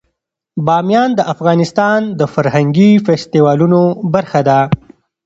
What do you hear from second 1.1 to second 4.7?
د افغانستان د فرهنګي فستیوالونو برخه ده.